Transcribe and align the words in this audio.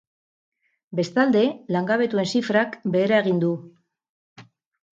Bestalde, 0.99 1.43
langabetuen 1.75 2.29
zifrak 2.33 2.81
behera 2.97 3.23
egin 3.27 3.45
du. 3.47 3.53